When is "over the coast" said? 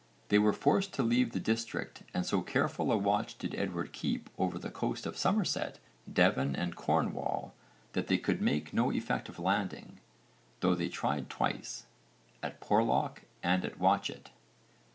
4.35-5.05